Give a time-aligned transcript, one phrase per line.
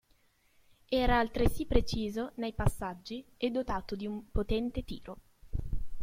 [0.89, 5.17] Era altresì preciso nei passaggi e dotato di un potente tiro.